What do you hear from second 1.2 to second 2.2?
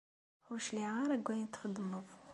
ayen txeddmeḍ.